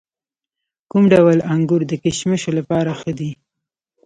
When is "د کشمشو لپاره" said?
1.87-2.91